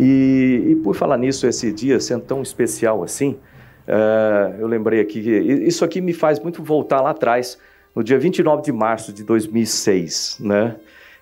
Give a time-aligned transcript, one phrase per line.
[0.00, 3.38] E, e por falar nisso, esse dia sendo tão especial assim,
[3.86, 7.58] uh, eu lembrei aqui isso aqui me faz muito voltar lá atrás,
[7.94, 10.76] no dia 29 de março de 2006, né?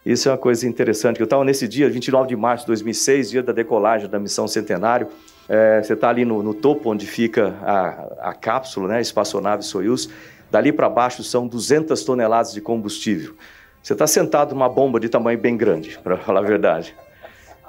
[0.06, 1.18] Isso é uma coisa interessante.
[1.18, 5.08] Eu estava nesse dia, 29 de março de 2006, dia da decolagem da missão Centenário.
[5.48, 9.64] É, você está ali no, no, topo onde fica a, a cápsula, né, a espaçonave
[9.64, 10.08] Soyuz.
[10.52, 13.34] Dali para baixo são 200 toneladas de combustível.
[13.82, 16.94] Você está sentado numa bomba de tamanho bem grande, para falar a verdade,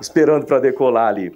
[0.02, 1.32] esperando para decolar ali.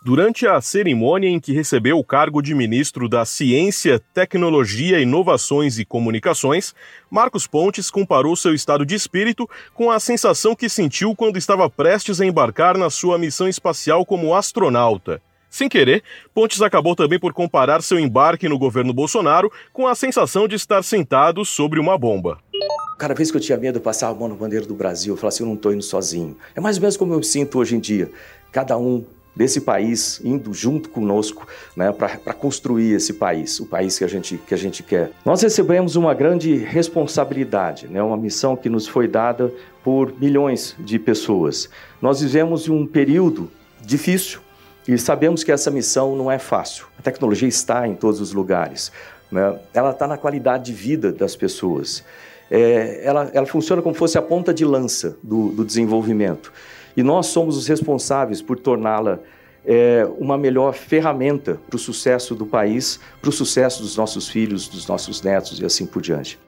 [0.00, 5.84] Durante a cerimônia em que recebeu o cargo de ministro da Ciência, Tecnologia, Inovações e
[5.84, 6.72] Comunicações,
[7.10, 12.20] Marcos Pontes comparou seu estado de espírito com a sensação que sentiu quando estava prestes
[12.20, 15.20] a embarcar na sua missão espacial como astronauta.
[15.50, 16.02] Sem querer,
[16.34, 20.82] Pontes acabou também por comparar seu embarque no governo Bolsonaro com a sensação de estar
[20.82, 22.38] sentado sobre uma bomba.
[22.98, 25.16] Cada vez que eu tinha medo de passar a mão na bandeira do Brasil, eu
[25.16, 26.36] falava assim: eu não estou indo sozinho.
[26.54, 28.10] É mais ou menos como eu me sinto hoje em dia.
[28.50, 29.04] Cada um
[29.38, 31.46] desse país indo junto conosco
[31.76, 35.12] né, para construir esse país, o país que a, gente, que a gente quer.
[35.24, 39.52] Nós recebemos uma grande responsabilidade, né, uma missão que nos foi dada
[39.84, 41.70] por milhões de pessoas.
[42.02, 43.48] Nós vivemos um período
[43.80, 44.40] difícil,
[44.88, 46.86] e sabemos que essa missão não é fácil.
[46.98, 48.90] A tecnologia está em todos os lugares.
[49.30, 49.58] Né?
[49.74, 52.02] Ela está na qualidade de vida das pessoas.
[52.50, 56.50] É, ela, ela, funciona como fosse a ponta de lança do, do desenvolvimento.
[56.96, 59.18] E nós somos os responsáveis por torná-la
[59.62, 64.66] é, uma melhor ferramenta para o sucesso do país, para o sucesso dos nossos filhos,
[64.68, 66.38] dos nossos netos e assim por diante.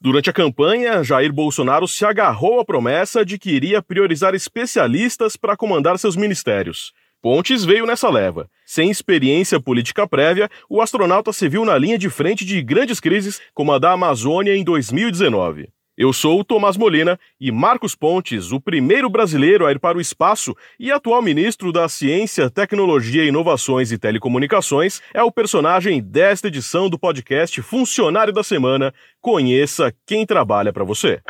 [0.00, 5.56] Durante a campanha, Jair Bolsonaro se agarrou à promessa de que iria priorizar especialistas para
[5.56, 6.92] comandar seus ministérios.
[7.22, 8.50] Pontes veio nessa leva.
[8.66, 13.40] Sem experiência política prévia, o astronauta se viu na linha de frente de grandes crises,
[13.54, 15.68] como a da Amazônia em 2019.
[15.96, 20.00] Eu sou o Tomás Molina e Marcos Pontes, o primeiro brasileiro a ir para o
[20.00, 26.90] espaço e atual ministro da Ciência, Tecnologia, Inovações e Telecomunicações, é o personagem desta edição
[26.90, 28.92] do podcast Funcionário da Semana.
[29.20, 31.20] Conheça quem trabalha para você.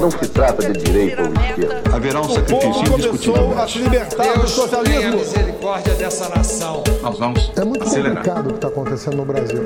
[0.00, 1.82] Não se trata de direita ou esquerda.
[1.94, 3.58] Haverá um sacrifício indiscutível.
[3.58, 5.00] a se libertar Deus do socialismo.
[5.00, 6.82] Tenha misericórdia dessa nação.
[7.02, 8.16] Nós vamos É muito acelerar.
[8.16, 9.60] complicado o que está acontecendo no Brasil.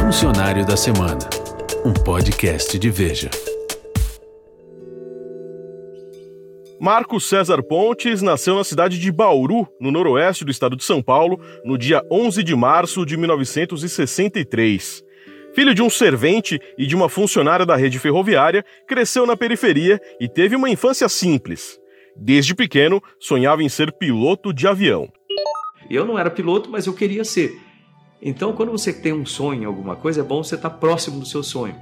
[0.00, 1.18] Funcionário da Semana.
[1.84, 3.30] Um podcast de Veja.
[6.80, 11.38] Marcos César Pontes nasceu na cidade de Bauru, no noroeste do estado de São Paulo,
[11.64, 15.02] no dia 11 de março de 1963.
[15.52, 20.28] Filho de um servente e de uma funcionária da rede ferroviária, cresceu na periferia e
[20.28, 21.78] teve uma infância simples.
[22.16, 25.08] Desde pequeno, sonhava em ser piloto de avião.
[25.88, 27.58] Eu não era piloto, mas eu queria ser.
[28.22, 31.26] Então, quando você tem um sonho em alguma coisa, é bom você estar próximo do
[31.26, 31.74] seu sonho.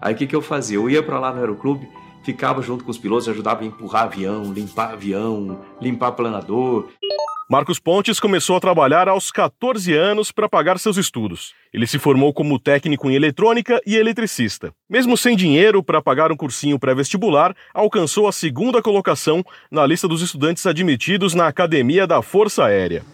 [0.00, 0.76] Aí o que, que eu fazia?
[0.76, 1.86] Eu ia para lá no aeroclube,
[2.24, 6.88] ficava junto com os pilotos, ajudava a empurrar avião, limpar avião, limpar planador.
[7.52, 11.52] Marcos Pontes começou a trabalhar aos 14 anos para pagar seus estudos.
[11.70, 14.72] Ele se formou como técnico em eletrônica e eletricista.
[14.88, 20.22] Mesmo sem dinheiro para pagar um cursinho pré-vestibular, alcançou a segunda colocação na lista dos
[20.22, 23.04] estudantes admitidos na Academia da Força Aérea.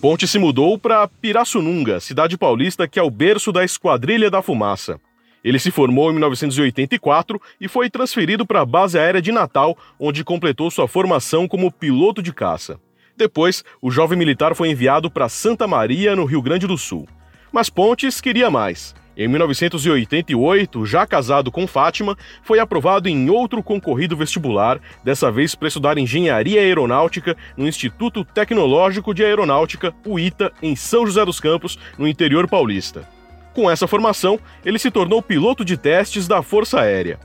[0.00, 4.98] Ponte se mudou para Pirassununga, cidade paulista que é o berço da Esquadrilha da Fumaça.
[5.44, 10.24] Ele se formou em 1984 e foi transferido para a base aérea de Natal, onde
[10.24, 12.80] completou sua formação como piloto de caça.
[13.14, 17.06] Depois, o jovem militar foi enviado para Santa Maria, no Rio Grande do Sul.
[17.52, 18.94] Mas Pontes queria mais.
[19.16, 25.68] Em 1988, já casado com Fátima, foi aprovado em outro concorrido vestibular, dessa vez para
[25.68, 31.78] estudar engenharia aeronáutica no Instituto Tecnológico de Aeronáutica, o ITA, em São José dos Campos,
[31.96, 33.13] no interior paulista.
[33.54, 37.20] Com essa formação, ele se tornou piloto de testes da Força Aérea.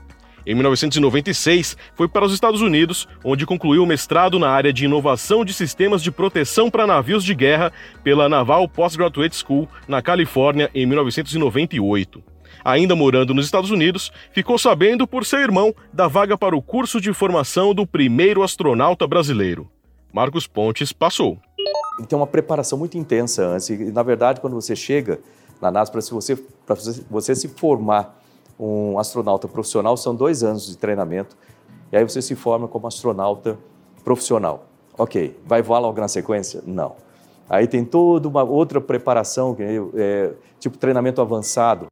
[0.46, 5.44] Em 1996, foi para os Estados Unidos, onde concluiu o mestrado na área de inovação
[5.44, 7.72] de sistemas de proteção para navios de guerra
[8.02, 12.22] pela Naval Postgraduate School, na Califórnia, em 1998.
[12.64, 17.00] Ainda morando nos Estados Unidos, ficou sabendo por seu irmão da vaga para o curso
[17.00, 19.68] de formação do primeiro astronauta brasileiro.
[20.12, 21.38] Marcos Pontes passou.
[22.08, 23.68] Tem uma preparação muito intensa antes.
[23.68, 25.20] E, na verdade, quando você chega
[25.60, 26.38] na NASA, para você,
[27.10, 28.18] você, se formar
[28.58, 31.36] um astronauta profissional, são dois anos de treinamento,
[31.92, 33.58] e aí você se forma como astronauta
[34.04, 34.66] profissional.
[34.96, 36.62] Ok, vai voar logo na sequência?
[36.66, 36.96] Não.
[37.48, 39.56] Aí tem toda uma outra preparação,
[39.94, 41.86] é, tipo treinamento avançado.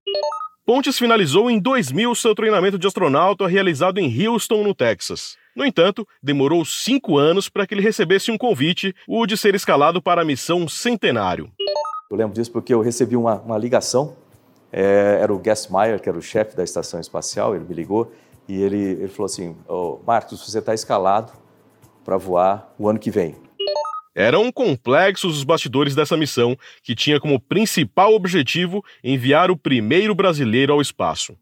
[0.64, 5.36] Pontes finalizou em 2000 seu treinamento de astronauta realizado em Houston, no Texas.
[5.56, 10.00] No entanto, demorou cinco anos para que ele recebesse um convite, o de ser escalado
[10.00, 11.50] para a missão Centenário.
[12.10, 14.16] Eu lembro disso porque eu recebi uma, uma ligação
[14.70, 18.12] É, era o Gassmeyer, que era o chefe da estação espacial, ele me ligou
[18.46, 21.32] e ele, ele falou assim: oh, Marcos, você está escalado
[22.04, 23.34] para voar o ano que vem.
[24.14, 30.72] Eram complexos os bastidores dessa missão, que tinha como principal objetivo enviar o primeiro brasileiro
[30.72, 31.34] ao espaço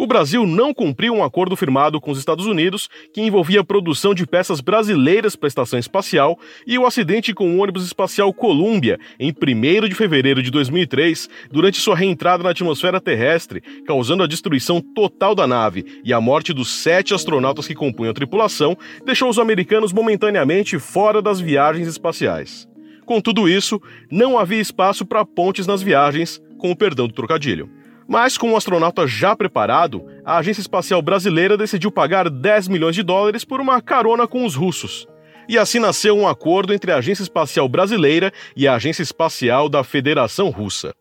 [0.00, 4.14] o Brasil não cumpriu um acordo firmado com os Estados Unidos que envolvia a produção
[4.14, 8.98] de peças brasileiras para a estação espacial e o acidente com o ônibus espacial Columbia
[9.18, 14.80] em 1 de fevereiro de 2003, durante sua reentrada na atmosfera terrestre, causando a destruição
[14.80, 19.38] total da nave e a morte dos sete astronautas que compunham a tripulação, deixou os
[19.38, 22.66] americanos momentaneamente fora das viagens espaciais.
[23.04, 23.78] Com tudo isso,
[24.10, 27.68] não havia espaço para pontes nas viagens, com o perdão do trocadilho.
[28.10, 33.04] Mas com o astronauta já preparado, a Agência Espacial Brasileira decidiu pagar 10 milhões de
[33.04, 35.06] dólares por uma carona com os russos.
[35.48, 39.84] E assim nasceu um acordo entre a Agência Espacial Brasileira e a Agência Espacial da
[39.84, 40.92] Federação Russa.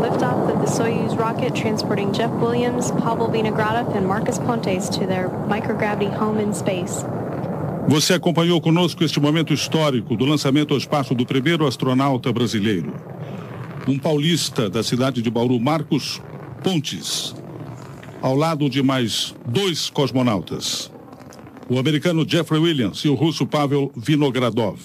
[0.00, 5.28] Liftoff of the Soyuz rocket transporting Jeff Williams, Pavel Vinogradov and Marcus Pontes to their
[5.46, 7.04] microgravity home in space.
[7.86, 13.15] Você acompanhou conosco este momento histórico do lançamento ao espaço do primeiro astronauta brasileiro
[13.86, 16.20] um paulista da cidade de Bauru, Marcos
[16.62, 17.34] Pontes,
[18.20, 20.90] ao lado de mais dois cosmonautas,
[21.68, 24.80] o americano Jeffrey Williams e o russo Pavel Vinogradov.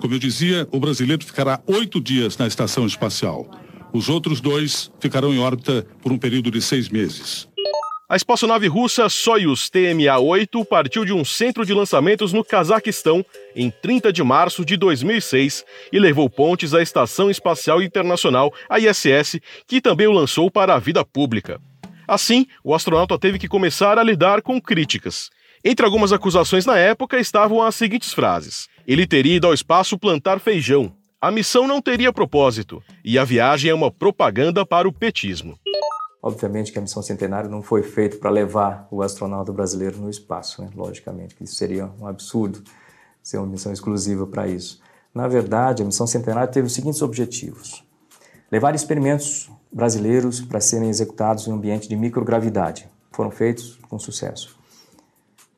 [0.00, 3.48] Como eu dizia, o brasileiro ficará oito dias na estação espacial.
[3.92, 7.48] Os outros dois ficarão em órbita por um período de seis meses.
[8.06, 13.24] A espaçonave russa Soyuz TMA-8 partiu de um centro de lançamentos no Cazaquistão
[13.56, 19.40] em 30 de março de 2006 e levou Pontes à Estação Espacial Internacional, a ISS,
[19.66, 21.58] que também o lançou para a vida pública.
[22.06, 25.30] Assim, o astronauta teve que começar a lidar com críticas.
[25.64, 30.40] Entre algumas acusações na época estavam as seguintes frases: Ele teria ido ao espaço plantar
[30.40, 30.94] feijão.
[31.18, 32.82] A missão não teria propósito.
[33.02, 35.58] E a viagem é uma propaganda para o petismo.
[36.26, 40.62] Obviamente que a missão Centenário não foi feita para levar o astronauta brasileiro no espaço,
[40.62, 40.70] né?
[40.74, 42.64] logicamente, que isso seria um absurdo
[43.22, 44.80] ser uma missão exclusiva para isso.
[45.14, 47.84] Na verdade, a missão Centenário teve os seguintes objetivos:
[48.50, 52.88] levar experimentos brasileiros para serem executados em um ambiente de microgravidade.
[53.12, 54.58] Foram feitos com sucesso.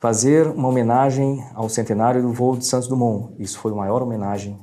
[0.01, 3.33] Fazer uma homenagem ao centenário do voo de Santos Dumont.
[3.39, 4.59] Isso foi a maior homenagem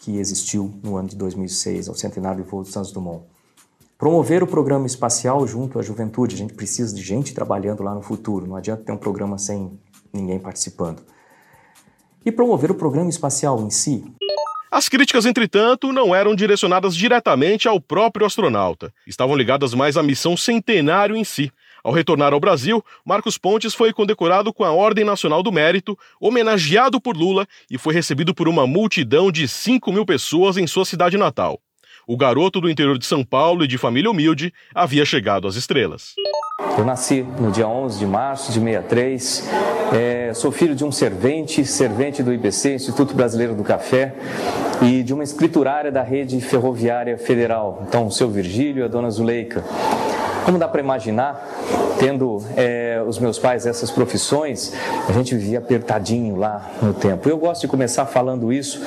[0.00, 3.33] que existiu no ano de 2006 ao centenário do voo de Santos Dumont
[3.96, 6.34] Promover o programa espacial junto à juventude.
[6.34, 8.46] A gente precisa de gente trabalhando lá no futuro.
[8.46, 9.78] Não adianta ter um programa sem
[10.12, 11.02] ninguém participando.
[12.26, 14.04] E promover o programa espacial em si.
[14.70, 18.92] As críticas, entretanto, não eram direcionadas diretamente ao próprio astronauta.
[19.06, 21.52] Estavam ligadas mais à missão centenário em si.
[21.84, 27.00] Ao retornar ao Brasil, Marcos Pontes foi condecorado com a Ordem Nacional do Mérito, homenageado
[27.00, 31.16] por Lula e foi recebido por uma multidão de 5 mil pessoas em sua cidade
[31.16, 31.60] natal
[32.06, 36.14] o garoto do interior de São Paulo e de família humilde havia chegado às estrelas.
[36.76, 39.50] Eu nasci no dia 11 de março de 63,
[39.92, 44.14] é, sou filho de um servente, servente do IBC, Instituto Brasileiro do Café,
[44.82, 49.10] e de uma escriturária da rede ferroviária federal, então o seu Virgílio e a dona
[49.10, 49.64] Zuleika.
[50.44, 51.48] Como dá para imaginar,
[51.98, 54.74] tendo é, os meus pais essas profissões,
[55.08, 57.28] a gente vivia apertadinho lá no tempo.
[57.28, 58.82] Eu gosto de começar falando isso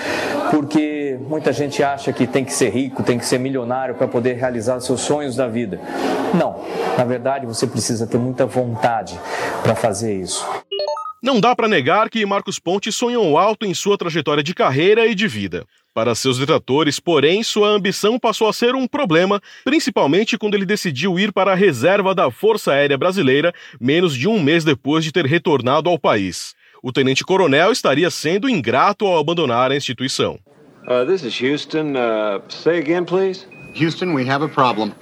[0.51, 0.79] porque
[1.27, 4.79] muita gente acha que tem que ser rico, tem que ser milionário para poder realizar
[4.79, 5.79] seus sonhos da vida.
[6.34, 6.63] Não,
[6.98, 9.19] na verdade você precisa ter muita vontade
[9.62, 10.48] para fazer isso.
[11.22, 15.15] Não dá para negar que Marcos Ponte sonhou alto em sua trajetória de carreira e
[15.15, 15.65] de vida.
[15.93, 21.19] Para seus detratores, porém, sua ambição passou a ser um problema, principalmente quando ele decidiu
[21.19, 25.25] ir para a reserva da Força Aérea Brasileira menos de um mês depois de ter
[25.25, 26.53] retornado ao país.
[26.84, 30.38] O tenente-coronel estaria sendo ingrato ao abandonar a instituição.
[30.88, 31.98] Uh, this is Houston.
[31.98, 33.46] Uh, say again, please.
[33.74, 34.94] Houston, we have a problem.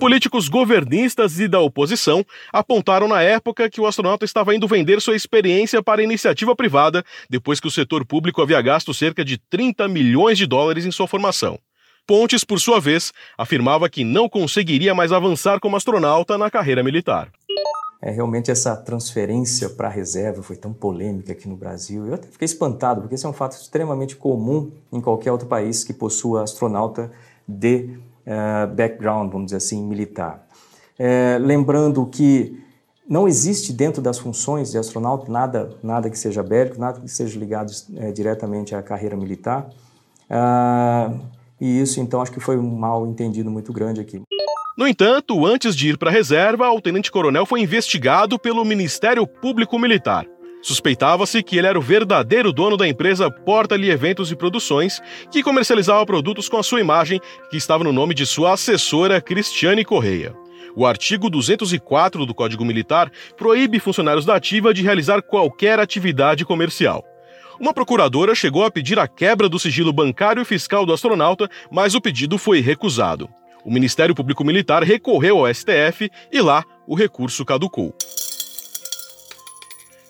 [0.00, 5.14] Políticos governistas e da oposição apontaram na época que o astronauta estava indo vender sua
[5.14, 10.36] experiência para iniciativa privada depois que o setor público havia gasto cerca de 30 milhões
[10.36, 11.56] de dólares em sua formação.
[12.04, 17.30] Pontes, por sua vez, afirmava que não conseguiria mais avançar como astronauta na carreira militar.
[18.04, 22.04] É, realmente essa transferência para a reserva foi tão polêmica aqui no Brasil.
[22.04, 25.84] Eu até fiquei espantado, porque esse é um fato extremamente comum em qualquer outro país
[25.84, 27.12] que possua astronauta
[27.46, 30.44] de uh, background, vamos dizer assim, militar.
[30.98, 32.60] É, lembrando que
[33.08, 37.38] não existe dentro das funções de astronauta nada, nada que seja bélico, nada que seja
[37.38, 39.70] ligado é, diretamente à carreira militar.
[40.28, 41.20] Uh,
[41.60, 44.20] e isso, então, acho que foi um mal entendido muito grande aqui.
[44.76, 49.78] No entanto, antes de ir para a reserva, o tenente-coronel foi investigado pelo Ministério Público
[49.78, 50.24] Militar.
[50.62, 56.06] Suspeitava-se que ele era o verdadeiro dono da empresa Porta-lhe Eventos e Produções, que comercializava
[56.06, 60.34] produtos com a sua imagem, que estava no nome de sua assessora Cristiane Correia.
[60.74, 67.04] O artigo 204 do Código Militar proíbe funcionários da ativa de realizar qualquer atividade comercial.
[67.60, 71.94] Uma procuradora chegou a pedir a quebra do sigilo bancário e fiscal do astronauta, mas
[71.94, 73.28] o pedido foi recusado.
[73.64, 77.94] O Ministério Público Militar recorreu ao STF e lá o recurso caducou.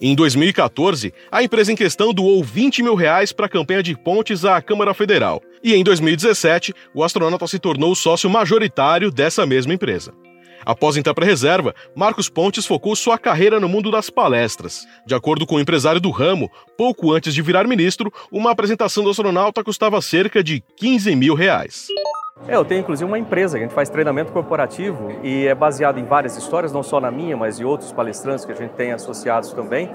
[0.00, 4.44] Em 2014, a empresa em questão doou 20 mil reais para a campanha de pontes
[4.44, 5.40] à Câmara Federal.
[5.62, 10.12] E em 2017, o astronauta se tornou sócio majoritário dessa mesma empresa.
[10.64, 14.86] Após entrar para a reserva, Marcos Pontes focou sua carreira no mundo das palestras.
[15.06, 19.10] De acordo com o empresário do ramo, pouco antes de virar ministro, uma apresentação do
[19.10, 21.86] astronauta custava cerca de 15 mil reais.
[22.48, 26.04] É, eu tenho inclusive uma empresa a gente faz treinamento corporativo e é baseado em
[26.04, 29.52] várias histórias, não só na minha, mas em outros palestrantes que a gente tem associados
[29.52, 29.88] também,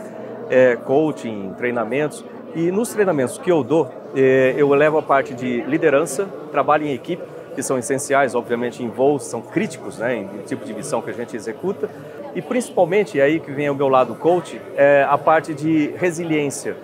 [0.49, 2.23] é, coaching, treinamentos.
[2.55, 6.93] E nos treinamentos que eu dou, é, eu levo a parte de liderança, trabalho em
[6.93, 7.21] equipe,
[7.53, 11.13] que são essenciais, obviamente, em voos, são críticos, né, em tipo de missão que a
[11.13, 11.89] gente executa.
[12.33, 16.77] E principalmente, é aí que vem o meu lado coach, é a parte de resiliência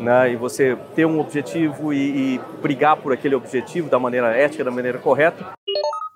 [0.00, 0.32] né?
[0.32, 4.70] E você ter um objetivo e, e brigar por aquele objetivo da maneira ética, da
[4.70, 5.52] maneira correta.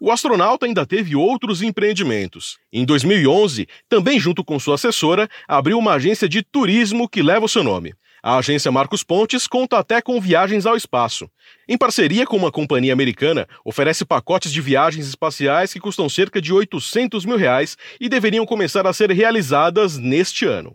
[0.00, 2.58] O astronauta ainda teve outros empreendimentos.
[2.72, 7.48] Em 2011, também junto com sua assessora, abriu uma agência de turismo que leva o
[7.48, 7.94] seu nome.
[8.22, 11.28] A agência Marcos Pontes conta até com viagens ao espaço.
[11.68, 16.52] Em parceria com uma companhia americana, oferece pacotes de viagens espaciais que custam cerca de
[16.52, 20.74] 800 mil reais e deveriam começar a ser realizadas neste ano.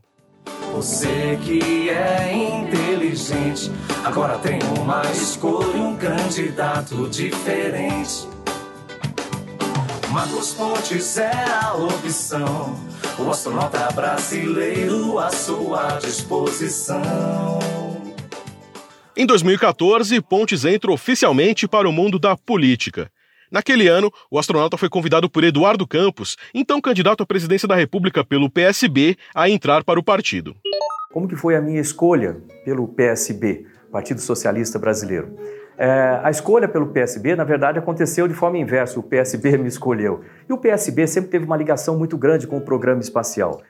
[0.73, 3.71] Você que é inteligente,
[4.03, 8.27] agora tem uma escolha, um candidato diferente.
[10.11, 12.75] Marcos Pontes é a opção,
[13.17, 17.59] o astronauta brasileiro à sua disposição.
[19.15, 23.11] Em 2014, Pontes entra oficialmente para o mundo da política.
[23.51, 28.23] Naquele ano, o astronauta foi convidado por Eduardo Campos, então candidato à presidência da República
[28.23, 30.55] pelo PSB, a entrar para o partido.
[31.11, 35.35] Como que foi a minha escolha pelo PSB, Partido Socialista Brasileiro?
[35.75, 38.99] É, a escolha pelo PSB, na verdade, aconteceu de forma inversa.
[38.99, 40.23] O PSB me escolheu.
[40.47, 43.61] E o PSB sempre teve uma ligação muito grande com o programa espacial.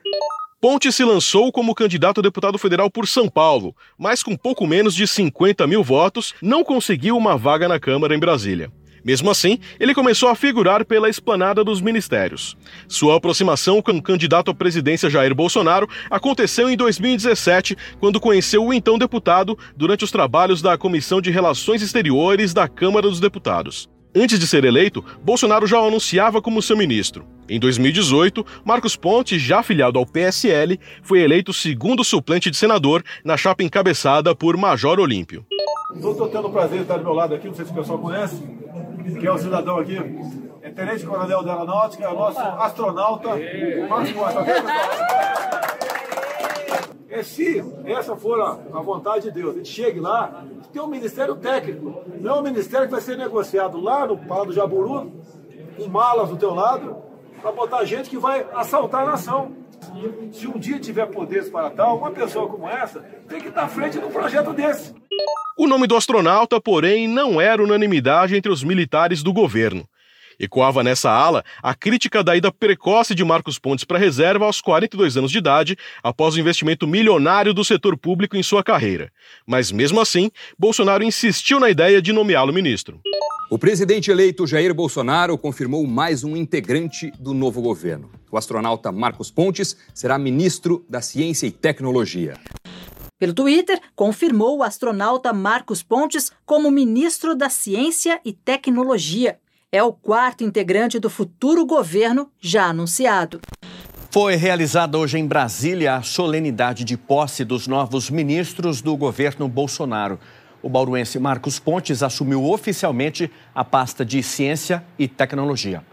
[0.60, 4.94] Ponte se lançou como candidato a deputado federal por São Paulo, mas com pouco menos
[4.94, 8.70] de 50 mil votos, não conseguiu uma vaga na Câmara em Brasília.
[9.04, 12.56] Mesmo assim, ele começou a figurar pela esplanada dos ministérios.
[12.88, 18.72] Sua aproximação com o candidato à presidência Jair Bolsonaro aconteceu em 2017, quando conheceu o
[18.72, 23.88] então deputado durante os trabalhos da Comissão de Relações Exteriores da Câmara dos Deputados.
[24.14, 27.24] Antes de ser eleito, Bolsonaro já o anunciava como seu ministro.
[27.48, 33.36] Em 2018, Marcos Pontes, já afiliado ao PSL, foi eleito segundo suplente de senador na
[33.36, 35.46] chapa encabeçada por Major Olímpio.
[35.94, 37.98] Estou tendo o prazer de estar do meu lado aqui, não sei se o pessoal
[37.98, 38.42] conhece,
[39.18, 39.96] que é o cidadão aqui,
[40.62, 43.30] é Tenente Coronel da Aeronáutica, é o nosso astronauta.
[47.08, 50.86] É se essa for a, a, vontade de Deus, a gente chegue lá, tem um
[50.86, 55.12] ministério técnico, não é um ministério que vai ser negociado lá no Palácio do Jaburu,
[55.76, 56.96] com malas do teu lado,
[57.42, 59.52] para botar gente que vai assaltar a nação.
[60.32, 63.68] Se um dia tiver poderes para tal, uma pessoa como essa tem que estar à
[63.68, 64.94] frente de um projeto desse.
[65.58, 69.86] O nome do astronauta, porém, não era unanimidade entre os militares do governo.
[70.40, 74.62] Ecoava nessa ala a crítica da ida precoce de Marcos Pontes para a reserva aos
[74.62, 79.12] 42 anos de idade, após o investimento milionário do setor público em sua carreira.
[79.46, 83.02] Mas mesmo assim, Bolsonaro insistiu na ideia de nomeá-lo ministro.
[83.50, 88.10] O presidente eleito Jair Bolsonaro confirmou mais um integrante do novo governo.
[88.32, 92.38] O astronauta Marcos Pontes será ministro da Ciência e Tecnologia.
[93.18, 99.38] Pelo Twitter, confirmou o astronauta Marcos Pontes como ministro da Ciência e Tecnologia
[99.72, 103.40] é o quarto integrante do futuro governo já anunciado.
[104.10, 110.18] Foi realizada hoje em Brasília a solenidade de posse dos novos ministros do governo Bolsonaro.
[110.60, 115.84] O bauruense Marcos Pontes assumiu oficialmente a pasta de Ciência e Tecnologia.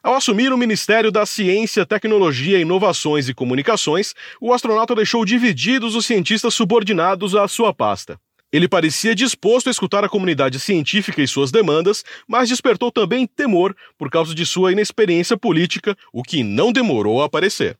[0.00, 6.06] Ao assumir o Ministério da Ciência, Tecnologia, Inovações e Comunicações, o astronauta deixou divididos os
[6.06, 8.16] cientistas subordinados à sua pasta.
[8.52, 13.74] Ele parecia disposto a escutar a comunidade científica e suas demandas, mas despertou também temor
[13.98, 17.76] por causa de sua inexperiência política, o que não demorou a aparecer.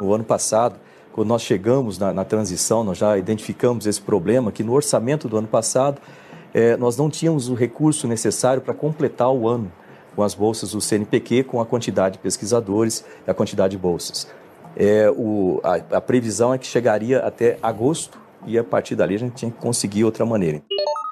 [0.00, 0.78] No ano passado,
[1.10, 5.38] quando nós chegamos na, na transição, nós já identificamos esse problema, que no orçamento do
[5.38, 6.00] ano passado,
[6.52, 9.72] eh, nós não tínhamos o recurso necessário para completar o ano
[10.14, 14.28] com as bolsas do CNPq, com a quantidade de pesquisadores e a quantidade de bolsas.
[14.76, 19.18] é, o, a, a previsão é que chegaria até agosto e a partir dali a
[19.18, 20.62] gente tinha que conseguir outra maneira.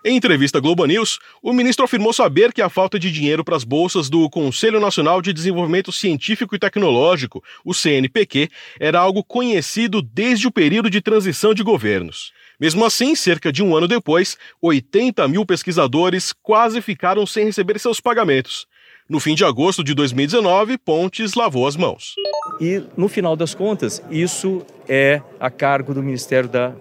[0.04, 3.54] Em entrevista à Globo News, o ministro afirmou saber que a falta de dinheiro para
[3.54, 10.02] as bolsas do Conselho Nacional de Desenvolvimento Científico e Tecnológico, o CNPq, era algo conhecido
[10.02, 12.32] desde o período de transição de governos.
[12.58, 18.00] Mesmo assim, cerca de um ano depois, 80 mil pesquisadores quase ficaram sem receber seus
[18.00, 18.66] pagamentos.
[19.08, 22.14] No fim de agosto de 2019, Pontes lavou as mãos.
[22.60, 26.74] E, no final das contas, isso é a cargo do Ministério da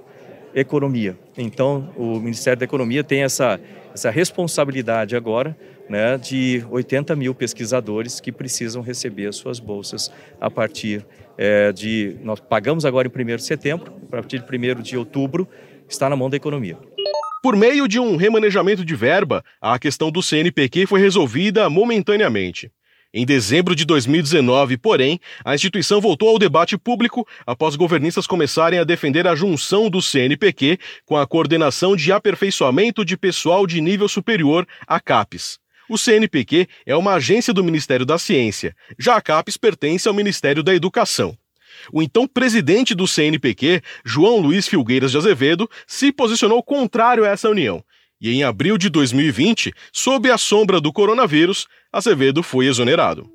[0.53, 1.17] Economia.
[1.38, 3.60] Então, o Ministério da Economia tem essa,
[3.93, 5.55] essa responsabilidade agora
[5.89, 11.05] né, de 80 mil pesquisadores que precisam receber as suas bolsas a partir
[11.38, 12.15] é, de.
[12.24, 15.48] Nós pagamos agora em 1 de setembro, a partir de 1 de outubro,
[15.89, 16.77] está na mão da economia.
[17.43, 22.72] Por meio de um remanejamento de verba, a questão do CNPq foi resolvida momentaneamente.
[23.13, 28.86] Em dezembro de 2019, porém, a instituição voltou ao debate público após governistas começarem a
[28.86, 34.65] defender a junção do CNPq com a Coordenação de Aperfeiçoamento de Pessoal de Nível Superior,
[34.88, 35.60] a CAPES.
[35.89, 40.63] O CNPq é uma agência do Ministério da Ciência, já a CAPES pertence ao Ministério
[40.63, 41.38] da Educação.
[41.91, 47.50] O então presidente do CNPq, João Luiz Filgueiras de Azevedo, se posicionou contrário a essa
[47.50, 47.84] união.
[48.22, 53.29] E em abril de 2020, sob a sombra do coronavírus, Azevedo foi exonerado.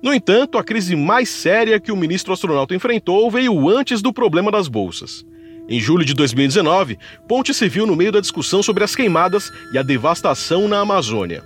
[0.00, 4.52] No entanto, a crise mais séria que o ministro astronauta enfrentou veio antes do problema
[4.52, 5.26] das bolsas.
[5.68, 9.78] Em julho de 2019, Ponte se viu no meio da discussão sobre as queimadas e
[9.78, 11.42] a devastação na Amazônia.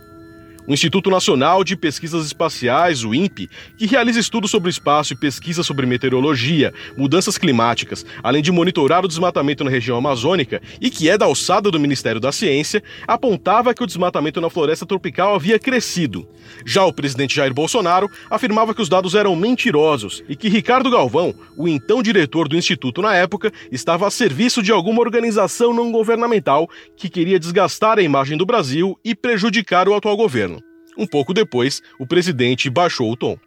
[0.64, 5.16] O Instituto Nacional de Pesquisas Espaciais, o INPE, que realiza estudos sobre o espaço e
[5.16, 11.09] pesquisa sobre meteorologia, mudanças climáticas, além de monitorar o desmatamento na região amazônica e que
[11.09, 15.59] é da alçada do Ministério da Ciência, apontava que o desmatamento na floresta tropical havia
[15.59, 16.28] crescido.
[16.64, 21.35] Já o presidente Jair Bolsonaro afirmava que os dados eram mentirosos e que Ricardo Galvão,
[21.57, 26.70] o então diretor do instituto na época, estava a serviço de alguma organização não governamental
[26.96, 30.52] que queria desgastar a imagem do Brasil e prejudicar o atual governo.
[30.96, 33.38] Um pouco depois, o presidente baixou o tom.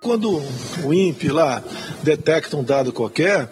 [0.00, 0.42] Quando
[0.82, 1.62] o INPE lá
[2.02, 3.50] detecta um dado qualquer,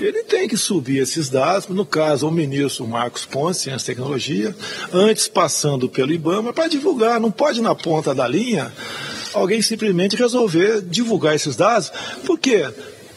[0.00, 4.54] ele tem que subir esses dados, no caso, o ministro Marcos Pontes, Ciência e Tecnologia,
[4.92, 7.20] antes passando pelo IBAMA, para divulgar.
[7.20, 8.72] Não pode, na ponta da linha,
[9.32, 11.92] alguém simplesmente resolver divulgar esses dados,
[12.26, 12.68] porque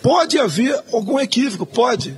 [0.03, 2.17] pode haver algum equívoco, pode.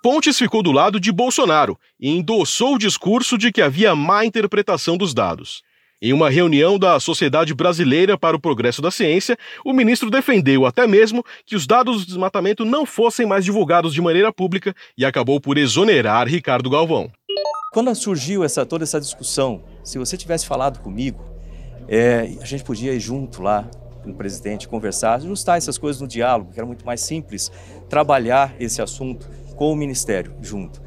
[0.00, 4.96] Pontes ficou do lado de Bolsonaro e endossou o discurso de que havia má interpretação
[4.96, 5.60] dos dados.
[6.00, 10.86] Em uma reunião da Sociedade Brasileira para o Progresso da Ciência, o ministro defendeu até
[10.86, 15.40] mesmo que os dados do desmatamento não fossem mais divulgados de maneira pública e acabou
[15.40, 17.10] por exonerar Ricardo Galvão.
[17.72, 21.20] Quando surgiu essa, toda essa discussão, se você tivesse falado comigo,
[21.88, 23.68] é, a gente podia ir junto lá
[24.04, 27.50] com o presidente, conversar, ajustar essas coisas no diálogo, que era muito mais simples,
[27.88, 30.80] trabalhar esse assunto com o ministério junto.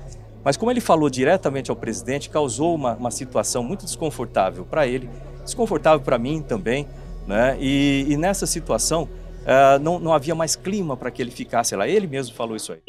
[0.43, 5.09] Mas como ele falou diretamente ao presidente, causou uma, uma situação muito desconfortável para ele,
[5.43, 6.87] desconfortável para mim também,
[7.27, 7.57] né?
[7.59, 11.87] E, e nessa situação uh, não, não havia mais clima para que ele ficasse lá.
[11.87, 12.79] Ele mesmo falou isso aí.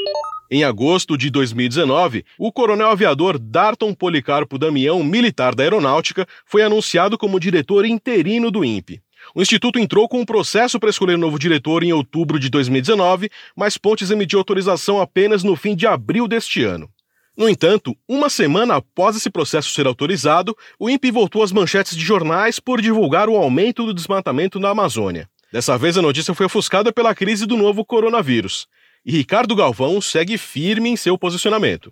[0.50, 7.16] Em agosto de 2019, o coronel aviador Darton Policarpo Damião, militar da Aeronáutica, foi anunciado
[7.16, 9.00] como diretor interino do INPE.
[9.34, 13.78] O Instituto entrou com um processo para escolher novo diretor em outubro de 2019, mas
[13.78, 16.90] Pontes emitiu autorização apenas no fim de abril deste ano.
[17.36, 22.04] No entanto, uma semana após esse processo ser autorizado, o INPE voltou às manchetes de
[22.04, 25.28] jornais por divulgar o aumento do desmatamento na Amazônia.
[25.50, 28.66] Dessa vez a notícia foi ofuscada pela crise do novo coronavírus.
[29.04, 31.90] E Ricardo Galvão segue firme em seu posicionamento.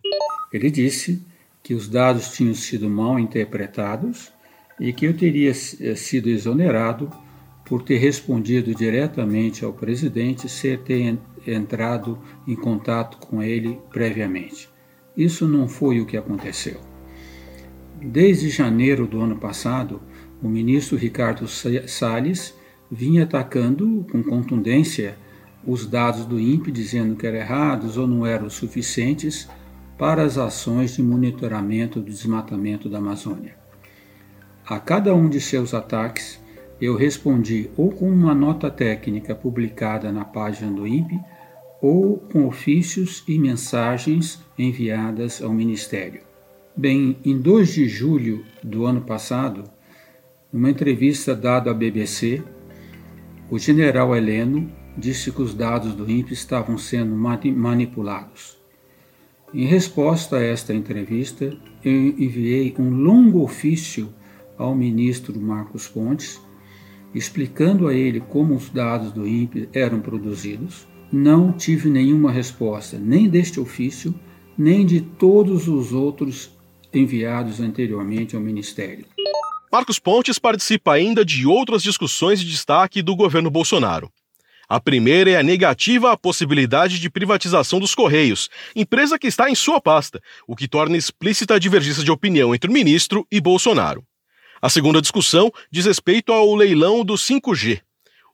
[0.53, 1.23] Ele disse
[1.63, 4.31] que os dados tinham sido mal interpretados
[4.79, 7.11] e que eu teria eh, sido exonerado
[7.65, 14.69] por ter respondido diretamente ao presidente sem ter entrado em contato com ele previamente.
[15.17, 16.81] Isso não foi o que aconteceu.
[18.01, 20.01] Desde janeiro do ano passado,
[20.43, 22.55] o ministro Ricardo Salles
[22.91, 25.17] vinha atacando com contundência
[25.67, 29.49] os dados do INPE, dizendo que eram errados ou não eram suficientes
[29.99, 33.55] para as ações de monitoramento do desmatamento da Amazônia.
[34.67, 36.41] A cada um de seus ataques,
[36.81, 41.21] eu respondi ou com uma nota técnica publicada na página do INPE
[41.81, 46.23] ou com ofícios e mensagens enviadas ao Ministério.
[46.77, 49.65] Bem, em 2 de julho do ano passado,
[50.53, 52.43] numa entrevista dada à BBC,
[53.51, 58.59] o general Heleno disse que os dados do INPE estavam sendo manipulados.
[59.53, 64.13] Em resposta a esta entrevista, eu enviei um longo ofício
[64.57, 66.41] ao ministro Marcos Pontes,
[67.15, 73.29] explicando a ele como os dados do INPE eram produzidos, não tive nenhuma resposta, nem
[73.29, 74.15] deste ofício,
[74.57, 76.51] nem de todos os outros
[76.93, 79.07] enviados anteriormente ao Ministério.
[79.73, 84.11] Marcos Pontes participa ainda de outras discussões de destaque do governo Bolsonaro.
[84.69, 89.55] A primeira é a negativa à possibilidade de privatização dos Correios, empresa que está em
[89.55, 94.05] sua pasta, o que torna explícita a divergência de opinião entre o ministro e Bolsonaro.
[94.63, 97.81] A segunda discussão diz respeito ao leilão do 5G.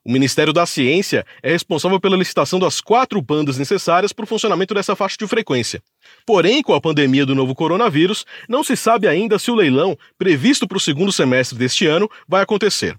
[0.07, 4.73] O Ministério da Ciência é responsável pela licitação das quatro bandas necessárias para o funcionamento
[4.73, 5.83] dessa faixa de frequência.
[6.25, 10.65] Porém, com a pandemia do novo coronavírus, não se sabe ainda se o leilão, previsto
[10.65, 12.95] para o segundo semestre deste ano, vai acontecer.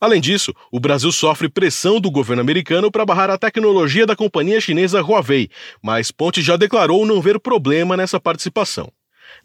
[0.00, 4.60] Além disso, o Brasil sofre pressão do governo americano para barrar a tecnologia da companhia
[4.60, 5.48] chinesa Huawei,
[5.80, 8.92] mas Ponte já declarou não ver problema nessa participação.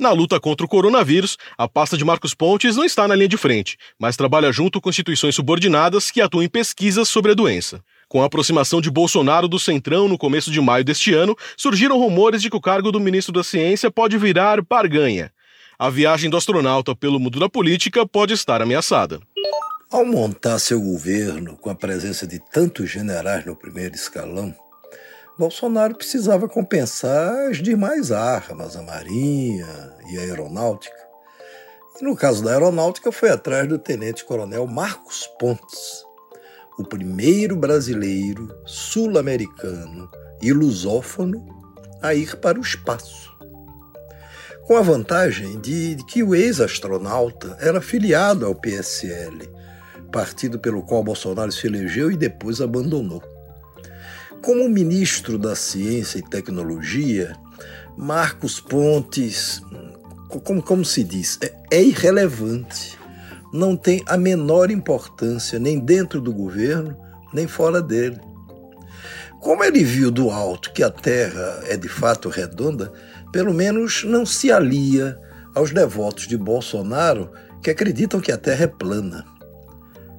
[0.03, 3.37] Na luta contra o coronavírus, a pasta de Marcos Pontes não está na linha de
[3.37, 7.81] frente, mas trabalha junto com instituições subordinadas que atuam em pesquisas sobre a doença.
[8.09, 12.41] Com a aproximação de Bolsonaro do Centrão no começo de maio deste ano, surgiram rumores
[12.41, 15.31] de que o cargo do ministro da Ciência pode virar barganha.
[15.79, 19.21] A viagem do astronauta pelo mundo da política pode estar ameaçada.
[19.89, 24.53] Ao montar seu governo com a presença de tantos generais no primeiro escalão,
[25.37, 29.67] Bolsonaro precisava compensar as demais armas, a Marinha
[30.11, 30.95] e a Aeronáutica.
[31.99, 36.05] E no caso da Aeronáutica, foi atrás do tenente-coronel Marcos Pontes,
[36.77, 40.07] o primeiro brasileiro sul-americano
[40.39, 41.43] e lusófono
[41.99, 43.33] a ir para o espaço.
[44.67, 49.49] Com a vantagem de que o ex-astronauta era filiado ao PSL,
[50.11, 53.33] partido pelo qual Bolsonaro se elegeu e depois abandonou.
[54.43, 57.33] Como ministro da Ciência e Tecnologia,
[57.95, 59.61] Marcos Pontes,
[60.27, 62.99] como, como se diz, é, é irrelevante.
[63.53, 66.93] Não tem a menor importância nem dentro do governo,
[67.33, 68.19] nem fora dele.
[69.39, 72.91] Como ele viu do alto que a Terra é de fato redonda,
[73.31, 75.17] pelo menos não se alia
[75.55, 79.23] aos devotos de Bolsonaro que acreditam que a Terra é plana.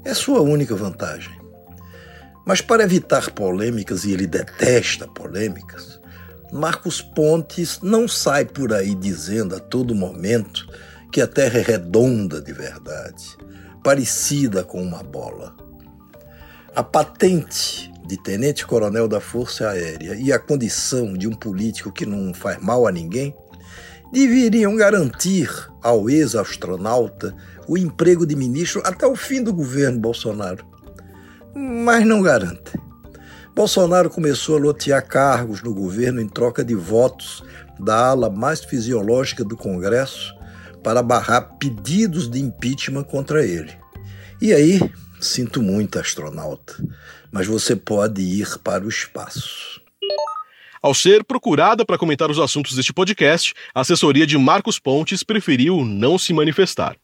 [0.03, 1.44] É sua única vantagem.
[2.45, 6.01] Mas para evitar polêmicas, e ele detesta polêmicas,
[6.53, 10.69] Marcos Pontes não sai por aí dizendo a todo momento
[11.11, 13.37] que a Terra é redonda de verdade,
[13.83, 15.57] parecida com uma bola.
[16.77, 22.35] A patente de tenente-coronel da Força Aérea e a condição de um político que não
[22.35, 23.35] faz mal a ninguém
[24.13, 25.49] deveriam garantir
[25.83, 27.35] ao ex-astronauta
[27.67, 30.74] o emprego de ministro até o fim do governo Bolsonaro
[31.55, 32.73] mas não garante.
[33.55, 37.43] Bolsonaro começou a lotear cargos no governo em troca de votos
[37.79, 40.35] da ala mais fisiológica do Congresso
[40.83, 43.73] para barrar pedidos de impeachment contra ele.
[44.43, 44.81] E aí,
[45.21, 46.75] sinto muito, astronauta,
[47.31, 49.81] mas você pode ir para o espaço.
[50.83, 55.83] Ao ser procurada para comentar os assuntos deste podcast, a assessoria de Marcos Pontes preferiu
[55.83, 56.97] não se manifestar.